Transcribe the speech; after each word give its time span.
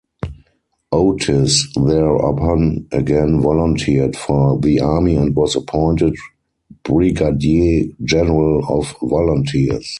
Otis 0.91 1.71
thereupon 1.75 2.87
again 2.91 3.39
volunteered 3.39 4.15
for 4.17 4.57
the 4.59 4.79
Army 4.79 5.15
and 5.15 5.35
was 5.35 5.55
appointed 5.55 6.15
brigadier 6.83 7.83
general 8.03 8.65
of 8.67 8.95
volunteers. 9.03 9.87